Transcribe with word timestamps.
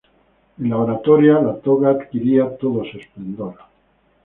En 0.61 0.69
la 0.71 0.77
oratoria, 0.85 1.35
la 1.41 1.53
toga 1.59 1.91
adquiría 1.91 2.57
todo 2.57 2.83
su 2.85 2.97
esplendor. 2.97 3.53